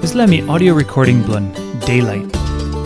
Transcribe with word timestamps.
Me 0.00 0.46
audio 0.48 0.74
recording 0.74 1.22
blun 1.22 1.52
Daylight. 1.80 2.34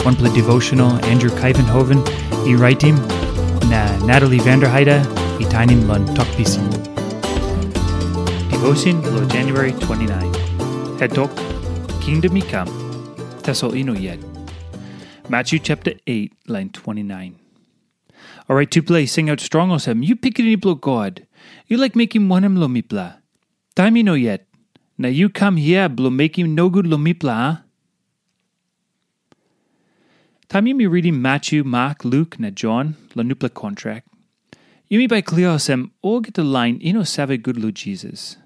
One 0.05 0.17
play 0.17 0.33
devotional 0.35 0.93
Andrew 1.05 1.31
Kuyvenhoven, 1.31 2.01
e 2.47 2.55
writing 2.57 2.97
na 3.69 3.85
Natalie 4.07 4.39
Vanderheide, 4.39 5.05
e 5.41 5.45
tinin 5.45 5.83
blun 5.83 6.07
Tok 6.15 6.27
Pisin. 6.37 6.69
Devotion 8.51 9.03
lo 9.03 9.27
January 9.29 9.73
29. 9.73 10.35
Head 10.99 11.15
talk, 11.15 11.31
Kingdom 12.01 12.33
me 12.33 12.43
come. 12.43 12.69
Tassel 13.43 13.77
ino 13.77 13.93
yet. 13.93 14.19
Matthew 15.29 15.59
chapter 15.59 15.93
8, 16.07 16.33
line 16.49 16.71
29. 16.71 17.37
All 18.49 18.57
right, 18.57 18.71
to 18.71 18.83
play, 18.83 19.07
sing 19.07 19.29
out 19.31 19.41
strong 19.41 19.71
osem. 19.71 20.05
You 20.05 20.17
pick 20.17 20.39
it 20.39 20.61
blow 20.61 20.75
God. 20.75 21.27
You 21.67 21.77
like 21.77 21.95
making 21.95 22.29
one 22.29 22.45
em 22.45 22.57
lo 22.57 22.69
mipla. 22.69 23.17
Time 23.77 23.97
you 23.97 24.03
know 24.03 24.15
yet. 24.15 24.47
Now 25.03 25.09
you 25.09 25.29
come 25.31 25.57
here 25.57 25.89
blow 25.89 26.11
making 26.11 26.55
no 26.55 26.71
good 26.71 26.87
lo 26.87 26.97
mipla, 26.97 27.35
huh? 27.35 27.57
Ah? 27.57 27.63
Time 30.49 30.69
you 30.69 30.77
me 30.77 30.87
reading 30.87 31.21
Matthew, 31.21 31.65
Mark, 31.65 32.05
Luke, 32.05 32.39
na 32.39 32.51
John, 32.51 32.95
lo 33.17 33.25
nupla 33.25 33.53
contract. 33.53 34.07
You 34.87 35.01
me 35.01 35.09
by 35.09 35.21
clear 35.21 35.49
osem, 35.49 35.91
all 36.03 36.21
get 36.21 36.35
the 36.35 36.45
line 36.45 36.81
ino 36.81 37.03
save 37.03 37.43
good 37.43 37.57
lo 37.57 37.73
Jesus. 37.73 38.37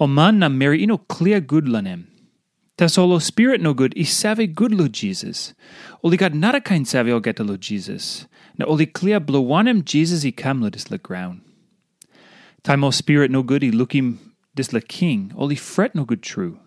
O 0.00 0.06
man 0.06 0.38
na 0.38 0.48
Mary 0.48 0.82
ino 0.82 0.96
clear 0.96 1.40
good 1.40 1.66
lanem. 1.66 2.04
Ta 2.78 2.86
solo 2.86 3.18
spirit 3.18 3.60
no 3.60 3.74
good, 3.74 3.92
i 3.94 4.04
save 4.04 4.54
good 4.54 4.72
lo 4.72 4.88
Jesus. 4.88 5.52
Oli 6.02 6.16
got 6.16 6.32
not 6.32 6.54
a 6.54 6.62
kind 6.62 6.88
save 6.88 7.08
o 7.08 7.20
get 7.20 7.38
lo 7.38 7.58
Jesus. 7.58 8.24
Na 8.56 8.64
oli 8.64 8.86
clear 8.86 9.20
blow 9.20 9.44
wanem 9.44 9.84
Jesus 9.84 10.24
i 10.24 10.30
come 10.30 10.62
lo 10.62 10.70
dis 10.70 10.90
la 10.90 10.96
ground. 10.96 11.42
Time 12.62 12.82
o 12.82 12.90
spirit 12.90 13.30
no 13.30 13.42
good, 13.42 13.62
i 13.62 13.68
look 13.68 13.94
him 14.52 14.56
dis 14.56 14.72
la 14.72 14.80
king, 14.80 15.32
oli 15.36 15.56
fret 15.56 15.94
no 15.94 16.04
good 16.04 16.22
true. 16.22 16.58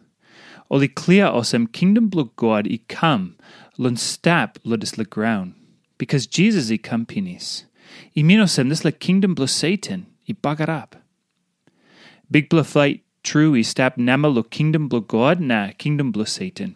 Oli 0.70 0.88
clear 0.88 1.26
osem 1.26 1.72
kingdom 1.72 2.08
blow 2.08 2.32
God 2.36 2.68
i 2.68 2.80
come, 2.88 3.36
lun 3.78 3.96
stap 3.96 4.58
lo 4.64 4.76
dis 4.78 4.98
la 4.98 5.04
ground. 5.04 5.54
Because 5.98 6.28
Jesus 6.28 6.72
i 6.72 6.78
come 6.78 7.06
pinis. 7.06 7.66
I 8.16 8.24
minosem 8.24 8.70
dis 8.70 8.84
la 8.84 8.92
kingdom 8.92 9.36
blow 9.36 9.46
Satan, 9.46 10.08
i 10.28 10.34
bagar 10.34 10.70
up. 10.70 10.96
Big 12.32 12.50
blow 12.50 12.64
fight 12.64 13.04
true 13.24 13.56
i 13.56 13.62
stap 13.62 13.98
nama 13.98 14.28
lo 14.28 14.44
kingdom 14.44 14.88
blow 14.88 15.02
God 15.02 15.40
na 15.40 15.72
kingdom 15.78 16.12
blow 16.12 16.26
Satan. 16.26 16.76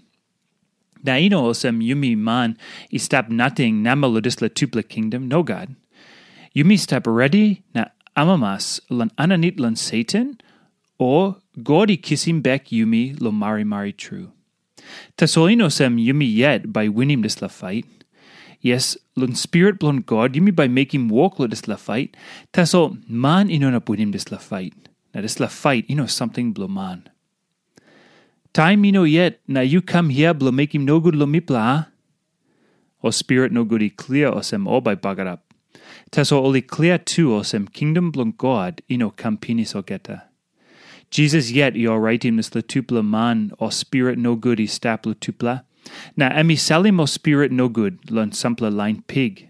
Na 1.03 1.15
ino 1.15 1.49
osem 1.49 1.81
yumi 1.81 2.15
man 2.15 2.57
i 2.93 2.97
stap 2.97 3.29
nothing 3.29 3.81
nama 3.81 4.07
lo 4.07 4.19
dis 4.19 4.41
la 4.41 4.47
tupla 4.47 4.87
kingdom, 4.87 5.27
no 5.27 5.43
God. 5.43 5.75
Yumi 6.55 6.77
stap 6.77 7.07
ready 7.07 7.63
na 7.73 7.85
amamas 8.15 8.79
lan 8.89 9.11
ananit 9.17 9.59
lan 9.59 9.75
Satan, 9.75 10.39
or 10.99 11.37
God 11.63 11.89
i 11.89 11.97
kissim 11.97 12.43
back 12.43 12.67
yumi 12.67 13.19
lo 13.19 13.31
mari 13.31 13.63
mari 13.63 13.93
true. 13.93 14.31
Tasolino 15.17 15.71
sem 15.71 15.97
yumi 15.97 16.31
yet 16.33 16.71
by 16.71 16.87
winning 16.87 17.21
this 17.21 17.41
la 17.41 17.47
fight. 17.47 17.85
Yes, 18.61 18.97
lun 19.15 19.35
spirit 19.35 19.79
blon 19.79 20.05
God 20.05 20.33
yumi 20.33 20.53
by 20.55 20.67
making 20.67 21.07
walk 21.07 21.39
lo 21.39 21.47
this 21.47 21.67
la 21.67 21.77
fight. 21.77 22.15
Taso 22.53 22.97
man 23.07 23.49
ino 23.49 23.69
inona 23.69 23.97
him 23.97 24.11
this 24.11 24.31
la 24.31 24.37
fight. 24.37 24.89
Na 25.13 25.21
this 25.21 25.39
la 25.39 25.47
fight 25.47 25.85
ino 25.89 26.05
something 26.05 26.51
blo 26.51 26.67
man. 26.67 27.09
Time 28.53 28.83
ino 28.85 29.03
yet 29.03 29.39
na 29.47 29.61
you 29.61 29.81
come 29.81 30.09
here 30.09 30.33
blo 30.33 30.51
make 30.51 30.75
him 30.75 30.85
no 30.85 30.99
good 30.99 31.15
lo 31.15 31.25
mipla 31.25 31.61
huh? 31.61 31.83
O 33.01 33.11
spirit 33.11 33.53
no 33.53 33.63
good 33.63 33.81
i 33.81 33.89
clear 33.89 34.31
osem 34.31 34.67
o 34.67 34.81
by 34.81 34.95
bagarap. 34.95 35.39
Taso 36.11 36.41
oli 36.43 36.61
clear 36.61 36.97
tu 36.97 37.29
osem 37.29 37.71
kingdom 37.71 38.11
blon 38.11 38.31
God 38.31 38.81
ino 38.89 39.11
campinis 39.11 39.73
ogeta. 39.73 40.28
Jesus 41.09 41.51
yet 41.51 41.75
i 41.75 41.85
writing 41.87 42.35
mis 42.35 42.53
la 42.53 42.61
tupla 42.61 43.03
man 43.03 43.51
o 43.59 43.69
spirit 43.69 44.17
no 44.17 44.35
good 44.35 44.59
i 44.59 44.63
stapla 44.63 45.15
tupla. 45.15 45.63
Na 46.15 46.29
emi 46.29 46.57
salim 46.57 46.99
o 46.99 47.05
spirit 47.05 47.51
no 47.51 47.67
good 47.67 48.11
lon 48.11 48.31
sampla 48.31 48.71
line 48.71 49.03
pig. 49.07 49.49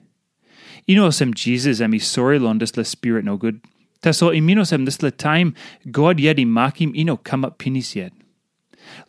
Ino 0.87 1.07
osem 1.07 1.33
Jesus 1.33 1.81
sorry 2.03 2.39
lon 2.39 2.59
des 2.59 2.77
la 2.77 2.83
spirit 2.83 3.25
no 3.25 3.35
good. 3.37 3.61
Taso 4.01 4.31
iminosem 4.31 4.85
des 4.85 5.03
la 5.03 5.09
time 5.09 5.53
God 5.91 6.19
yet 6.19 6.39
i 6.39 6.45
makim 6.45 6.95
ino 6.95 7.17
come 7.17 7.43
up 7.43 7.57
pinis 7.57 7.95
yet. 7.95 8.13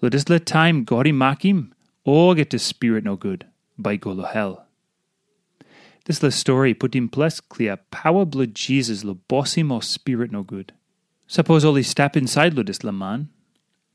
Lo 0.03 0.09
des 0.09 0.29
la 0.29 0.39
time 0.39 0.83
God 0.85 1.07
i 1.07 1.13
makim 1.13 1.71
o 2.05 2.35
get 2.35 2.51
the 2.51 2.59
spirit 2.59 3.05
no 3.05 3.15
good 3.17 3.47
by 3.79 3.97
golo 3.97 4.25
hell. 4.25 4.67
This 6.07 6.23
la 6.23 6.31
story 6.31 6.75
put 6.75 6.97
in 6.97 7.09
place 7.09 7.39
clear 7.39 7.77
power 7.93 8.25
blood 8.25 8.55
Jesus 8.57 9.05
lo 9.05 9.19
bossim 9.29 9.71
o 9.71 9.79
spirit 9.79 10.33
no 10.33 10.43
good. 10.43 10.73
Suppose 11.31 11.65
only 11.65 11.85
step 11.85 12.17
inside 12.17 12.55
lo 12.55 12.65
dis 12.65 12.83
laman. 12.83 13.29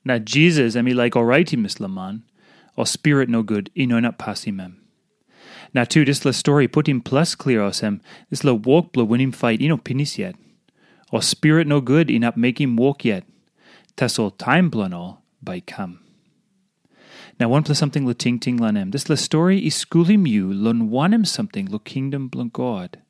Na 0.05 0.19
Jesus 0.19 0.73
emi 0.73 0.95
like 0.95 1.15
alrighty 1.15 1.57
mis 1.57 1.81
laman, 1.81 2.23
or 2.77 2.85
spirit 2.85 3.27
no 3.27 3.43
good 3.43 3.69
ino 3.77 3.99
not 3.99 4.17
passimem. 4.17 4.75
Na 5.73 5.83
tu 5.83 6.05
dis 6.05 6.23
la 6.23 6.31
story 6.31 6.69
put 6.69 6.87
him 6.87 7.01
plus 7.01 7.35
clear 7.35 7.59
osem, 7.59 7.99
this 8.29 8.45
la 8.45 8.53
walk 8.53 8.93
blo 8.93 9.03
win 9.03 9.19
him 9.19 9.33
fight 9.33 9.61
ino 9.61 9.75
pinis 9.75 10.17
yet. 10.17 10.37
Or 11.11 11.21
spirit 11.21 11.67
no 11.67 11.81
good 11.81 12.09
in 12.09 12.23
up 12.23 12.37
make 12.37 12.61
him 12.61 12.77
walk 12.77 13.03
yet. 13.03 13.25
Tassol 13.97 14.31
time 14.37 14.71
blonol 14.71 15.17
by 15.43 15.59
come. 15.59 15.99
Now 17.37 17.49
one 17.49 17.63
plus 17.63 17.77
something 17.77 18.05
lo 18.05 18.13
ting 18.13 18.39
ting 18.39 18.59
lanem. 18.59 18.93
This 18.93 19.09
la 19.09 19.17
story 19.17 19.59
is 19.67 19.75
schooling 19.75 20.25
you 20.25 20.53
lon 20.53 20.89
wanem 20.89 21.27
something 21.27 21.65
lo 21.65 21.79
kingdom 21.79 22.29
blon 22.29 22.53
God. 22.53 23.01